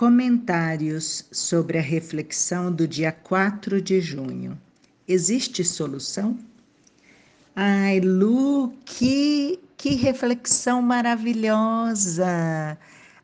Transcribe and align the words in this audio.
Comentários 0.00 1.26
sobre 1.30 1.76
a 1.76 1.82
reflexão 1.82 2.72
do 2.72 2.88
dia 2.88 3.12
4 3.12 3.82
de 3.82 4.00
junho. 4.00 4.58
Existe 5.06 5.62
solução? 5.62 6.38
Ai, 7.54 8.00
Lu, 8.00 8.72
que, 8.86 9.60
que 9.76 9.96
reflexão 9.96 10.80
maravilhosa! 10.80 12.78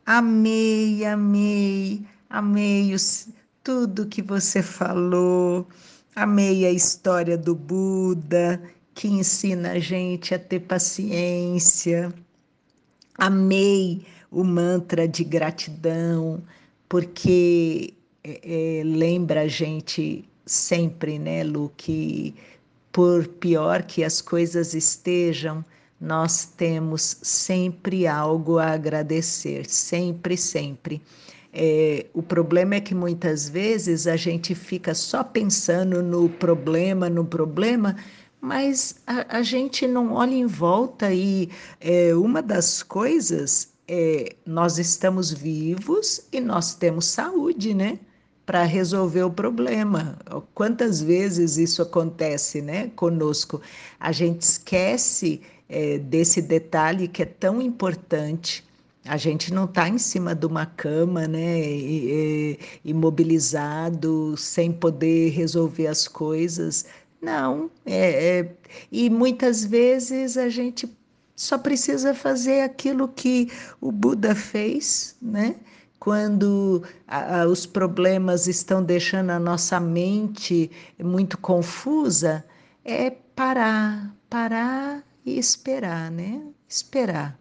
Amei, 0.05 1.03
amei, 1.03 2.05
amei 2.29 2.93
os, 2.93 3.27
tudo 3.63 4.05
que 4.05 4.21
você 4.21 4.61
falou, 4.61 5.67
amei 6.15 6.63
a 6.63 6.71
história 6.71 7.35
do 7.35 7.55
Buda, 7.55 8.61
que 8.93 9.07
ensina 9.07 9.71
a 9.71 9.79
gente 9.79 10.35
a 10.35 10.37
ter 10.37 10.59
paciência, 10.59 12.13
amei 13.17 14.05
o 14.29 14.43
mantra 14.43 15.07
de 15.07 15.23
gratidão, 15.23 16.43
porque 16.89 17.93
é, 18.23 18.79
é, 18.79 18.83
lembra 18.83 19.41
a 19.41 19.47
gente 19.47 20.27
sempre, 20.45 21.19
né, 21.19 21.43
Lu, 21.43 21.71
que 21.75 22.33
por 22.91 23.27
pior 23.27 23.83
que 23.83 24.03
as 24.03 24.21
coisas 24.21 24.73
estejam, 24.73 25.63
nós 25.99 26.45
temos 26.45 27.17
sempre 27.21 28.07
algo 28.07 28.57
a 28.57 28.71
agradecer, 28.71 29.65
sempre, 29.67 30.37
sempre. 30.37 31.01
É, 31.53 32.05
o 32.13 32.21
problema 32.21 32.75
é 32.75 32.81
que 32.81 32.93
muitas 32.93 33.49
vezes 33.49 34.05
a 34.05 34.15
gente 34.15 34.53
fica 34.53 34.93
só 34.93 35.23
pensando 35.23 36.03
no 36.03 36.29
problema, 36.29 37.09
no 37.09 37.25
problema, 37.25 37.95
mas 38.39 38.95
a, 39.07 39.37
a 39.37 39.41
gente 39.41 39.87
não 39.87 40.13
olha 40.13 40.35
em 40.35 40.45
volta 40.45 41.11
e 41.13 41.49
é, 41.79 42.13
uma 42.15 42.41
das 42.41 42.83
coisas 42.83 43.69
é, 43.87 44.35
nós 44.45 44.77
estamos 44.77 45.31
vivos 45.31 46.21
e 46.31 46.39
nós 46.41 46.75
temos 46.75 47.05
saúde, 47.05 47.73
né? 47.73 47.99
Para 48.45 48.63
resolver 48.63 49.23
o 49.23 49.31
problema. 49.31 50.17
Quantas 50.53 51.01
vezes 51.01 51.57
isso 51.57 51.81
acontece, 51.81 52.61
né? 52.61 52.89
Conosco. 52.95 53.61
A 53.99 54.11
gente 54.11 54.41
esquece 54.41 55.41
é, 55.69 55.97
desse 55.97 56.41
detalhe 56.41 57.07
que 57.07 57.23
é 57.23 57.25
tão 57.25 57.61
importante. 57.61 58.65
A 59.05 59.15
gente 59.15 59.53
não 59.53 59.65
está 59.65 59.87
em 59.87 59.97
cima 59.97 60.35
de 60.35 60.45
uma 60.45 60.65
cama, 60.65 61.27
né, 61.27 61.61
imobilizado, 62.83 64.35
sem 64.35 64.71
poder 64.73 65.29
resolver 65.29 65.87
as 65.87 66.09
coisas. 66.09 66.85
Não, 67.21 67.71
é, 67.85 68.39
é, 68.39 68.55
e 68.91 69.09
muitas 69.09 69.63
vezes 69.63 70.37
a 70.37 70.49
gente 70.49 70.87
só 71.37 71.55
precisa 71.55 72.15
fazer 72.15 72.61
aquilo 72.61 73.07
que 73.07 73.51
o 73.79 73.91
Buda 73.91 74.33
fez, 74.33 75.15
né? 75.21 75.55
Quando 75.99 76.83
a, 77.07 77.41
a, 77.41 77.47
os 77.47 77.63
problemas 77.63 78.47
estão 78.47 78.83
deixando 78.83 79.29
a 79.29 79.39
nossa 79.39 79.79
mente 79.79 80.71
muito 80.99 81.37
confusa, 81.37 82.43
é 82.83 83.11
parar, 83.11 84.15
parar 84.27 85.03
e 85.23 85.37
esperar, 85.37 86.09
né? 86.09 86.41
Esperar. 86.67 87.37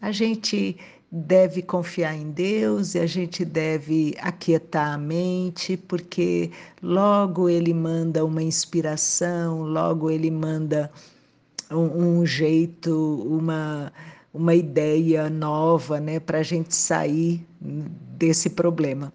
A 0.00 0.10
gente 0.10 0.78
deve 1.12 1.60
confiar 1.60 2.14
em 2.14 2.30
Deus 2.30 2.94
e 2.94 2.98
a 2.98 3.06
gente 3.06 3.44
deve 3.44 4.14
aquietar 4.20 4.94
a 4.94 4.98
mente, 4.98 5.76
porque 5.76 6.50
logo 6.82 7.48
ele 7.50 7.74
manda 7.74 8.24
uma 8.24 8.42
inspiração, 8.42 9.62
logo 9.64 10.10
ele 10.10 10.30
manda 10.30 10.90
um, 11.70 12.20
um 12.20 12.26
jeito, 12.26 13.22
uma, 13.26 13.92
uma 14.32 14.54
ideia 14.54 15.28
nova 15.28 16.00
né, 16.00 16.20
para 16.20 16.38
a 16.38 16.42
gente 16.42 16.74
sair 16.74 17.46
desse 17.60 18.50
problema. 18.50 19.12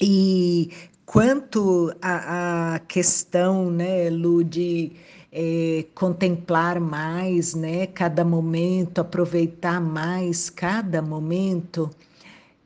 E 0.00 0.70
quanto 1.06 1.92
à 2.00 2.80
questão, 2.88 3.70
né, 3.70 4.10
Lu, 4.10 4.42
de 4.42 4.92
é, 5.30 5.86
contemplar 5.94 6.80
mais 6.80 7.54
né, 7.54 7.86
cada 7.86 8.24
momento, 8.24 9.00
aproveitar 9.00 9.80
mais 9.80 10.50
cada 10.50 11.00
momento, 11.00 11.88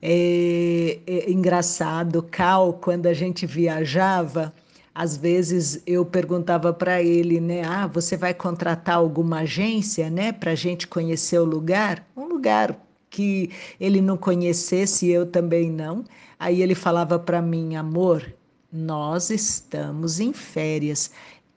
é, 0.03 0.99
é 1.07 1.31
engraçado, 1.31 2.23
Cal, 2.23 2.75
quando 2.75 3.07
a 3.07 3.15
gente 3.15 3.47
viajava, 3.47 4.53
às 4.97 5.15
vezes 5.15 5.83
eu 5.87 6.07
perguntava 6.07 6.73
para 6.73 7.03
ele, 7.03 7.39
né? 7.39 7.63
Ah, 7.63 7.87
você 7.87 8.17
vai 8.17 8.33
contratar 8.33 8.97
alguma 8.97 9.41
agência, 9.41 10.09
né, 10.09 10.33
para 10.33 10.53
a 10.53 10.55
gente 10.55 10.87
conhecer 10.87 11.39
o 11.39 11.45
lugar? 11.45 12.03
Um 12.17 12.25
lugar 12.25 12.75
que 13.11 13.51
ele 13.79 14.01
não 14.01 14.17
conhecesse, 14.17 15.09
eu 15.09 15.27
também 15.27 15.71
não. 15.71 16.03
Aí 16.39 16.63
ele 16.63 16.75
falava 16.75 17.19
para 17.19 17.43
mim, 17.43 17.77
amor, 17.77 18.25
nós 18.73 19.29
estamos 19.29 20.19
em 20.19 20.33
férias. 20.33 21.11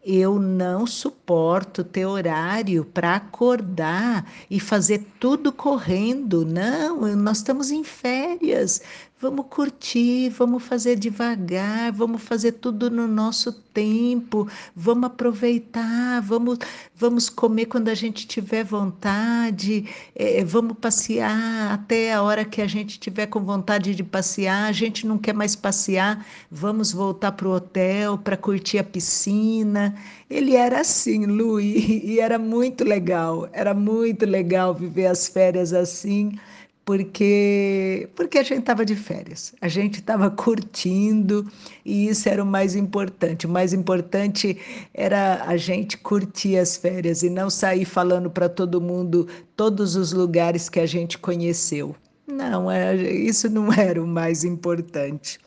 Eu 0.03 0.37
não 0.37 0.85
suporto 0.85 1.81
ter 1.81 2.05
horário 2.05 2.83
para 2.83 3.15
acordar 3.15 4.29
e 4.49 4.59
fazer 4.59 5.05
tudo 5.17 5.51
correndo. 5.53 6.45
Não, 6.45 7.15
nós 7.15 7.37
estamos 7.37 7.71
em 7.71 7.85
férias. 7.85 8.81
Vamos 9.21 9.47
curtir, 9.49 10.29
vamos 10.29 10.63
fazer 10.63 10.95
devagar, 10.95 11.91
vamos 11.91 12.21
fazer 12.21 12.53
tudo 12.53 12.89
no 12.89 13.05
nosso 13.05 13.51
tempo, 13.51 14.47
vamos 14.73 15.07
aproveitar, 15.07 16.21
vamos, 16.21 16.57
vamos 16.95 17.29
comer 17.29 17.65
quando 17.65 17.89
a 17.89 17.93
gente 17.93 18.25
tiver 18.25 18.63
vontade, 18.63 19.85
é, 20.15 20.41
vamos 20.45 20.77
passear 20.77 21.73
até 21.73 22.13
a 22.13 22.21
hora 22.21 22.45
que 22.45 22.61
a 22.61 22.67
gente 22.67 22.97
tiver 22.97 23.27
com 23.27 23.41
vontade 23.41 23.93
de 23.93 24.05
passear. 24.05 24.69
A 24.69 24.71
gente 24.71 25.05
não 25.05 25.17
quer 25.17 25.33
mais 25.33 25.53
passear, 25.53 26.25
vamos 26.49 26.93
voltar 26.93 27.33
para 27.33 27.47
o 27.49 27.51
hotel 27.51 28.17
para 28.17 28.37
curtir 28.37 28.77
a 28.77 28.85
piscina. 28.85 29.93
Ele 30.29 30.55
era 30.55 30.79
assim, 30.79 31.25
Lu, 31.25 31.59
e 31.59 32.21
era 32.21 32.39
muito 32.39 32.85
legal, 32.85 33.49
era 33.51 33.73
muito 33.73 34.25
legal 34.25 34.73
viver 34.73 35.07
as 35.07 35.27
férias 35.27 35.73
assim 35.73 36.39
porque 36.89 38.09
porque 38.15 38.39
a 38.39 38.41
gente 38.41 38.61
estava 38.61 38.83
de 38.83 38.95
férias, 38.95 39.53
a 39.61 39.67
gente 39.67 39.99
estava 39.99 40.27
curtindo 40.31 41.47
e 41.85 42.07
isso 42.07 42.27
era 42.27 42.43
o 42.43 42.47
mais 42.47 42.75
importante. 42.75 43.45
O 43.45 43.49
mais 43.49 43.73
importante 43.73 44.57
era 44.91 45.43
a 45.45 45.55
gente 45.55 45.99
curtir 45.99 46.57
as 46.57 46.77
férias 46.77 47.21
e 47.21 47.29
não 47.29 47.47
sair 47.47 47.85
falando 47.85 48.27
para 48.27 48.49
todo 48.49 48.81
mundo 48.81 49.27
todos 49.55 49.95
os 49.95 50.13
lugares 50.13 50.67
que 50.67 50.79
a 50.79 50.87
gente 50.87 51.19
conheceu. 51.19 51.95
Não, 52.25 52.71
é, 52.71 52.95
isso 52.95 53.47
não 53.51 53.69
era 53.71 54.03
o 54.03 54.07
mais 54.07 54.43
importante. 54.43 55.39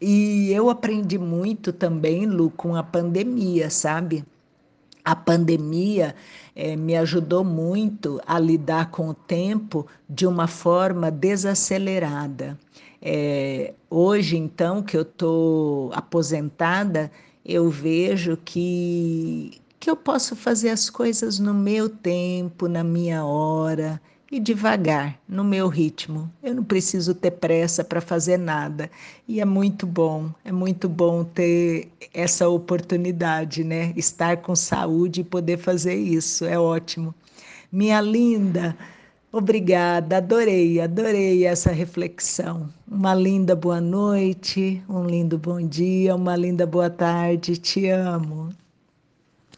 E 0.00 0.50
eu 0.52 0.70
aprendi 0.70 1.18
muito 1.18 1.70
também, 1.70 2.24
Lu, 2.24 2.48
com 2.48 2.74
a 2.74 2.82
pandemia, 2.82 3.68
sabe? 3.68 4.24
A 5.08 5.16
pandemia 5.16 6.14
é, 6.54 6.76
me 6.76 6.94
ajudou 6.94 7.42
muito 7.42 8.20
a 8.26 8.38
lidar 8.38 8.90
com 8.90 9.08
o 9.08 9.14
tempo 9.14 9.86
de 10.06 10.26
uma 10.26 10.46
forma 10.46 11.10
desacelerada. 11.10 12.58
É, 13.00 13.72
hoje, 13.88 14.36
então, 14.36 14.82
que 14.82 14.94
eu 14.94 15.00
estou 15.00 15.90
aposentada, 15.94 17.10
eu 17.42 17.70
vejo 17.70 18.36
que, 18.44 19.62
que 19.80 19.88
eu 19.88 19.96
posso 19.96 20.36
fazer 20.36 20.68
as 20.68 20.90
coisas 20.90 21.38
no 21.38 21.54
meu 21.54 21.88
tempo, 21.88 22.68
na 22.68 22.84
minha 22.84 23.24
hora 23.24 23.98
e 24.30 24.38
devagar, 24.38 25.18
no 25.26 25.42
meu 25.42 25.68
ritmo. 25.68 26.30
Eu 26.42 26.54
não 26.54 26.64
preciso 26.64 27.14
ter 27.14 27.30
pressa 27.30 27.82
para 27.82 28.00
fazer 28.00 28.36
nada. 28.36 28.90
E 29.26 29.40
é 29.40 29.44
muito 29.44 29.86
bom, 29.86 30.30
é 30.44 30.52
muito 30.52 30.88
bom 30.88 31.24
ter 31.24 31.88
essa 32.12 32.48
oportunidade, 32.48 33.64
né? 33.64 33.92
Estar 33.96 34.38
com 34.38 34.54
saúde 34.54 35.22
e 35.22 35.24
poder 35.24 35.56
fazer 35.56 35.94
isso, 35.94 36.44
é 36.44 36.58
ótimo. 36.58 37.14
Minha 37.72 38.00
linda, 38.00 38.76
obrigada, 39.32 40.18
adorei, 40.18 40.80
adorei 40.80 41.46
essa 41.46 41.70
reflexão. 41.70 42.68
Uma 42.86 43.14
linda 43.14 43.56
boa 43.56 43.80
noite, 43.80 44.82
um 44.88 45.04
lindo 45.04 45.38
bom 45.38 45.60
dia, 45.60 46.14
uma 46.14 46.36
linda 46.36 46.66
boa 46.66 46.90
tarde, 46.90 47.56
te 47.56 47.88
amo. 47.88 48.50